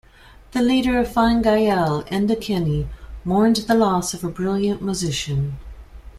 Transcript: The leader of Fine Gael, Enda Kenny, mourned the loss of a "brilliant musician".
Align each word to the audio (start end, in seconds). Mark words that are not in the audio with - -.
The 0.53 0.63
leader 0.63 0.97
of 0.97 1.13
Fine 1.13 1.43
Gael, 1.43 2.01
Enda 2.05 2.35
Kenny, 2.41 2.87
mourned 3.23 3.57
the 3.57 3.75
loss 3.75 4.15
of 4.15 4.23
a 4.23 4.29
"brilliant 4.31 4.81
musician". 4.81 5.59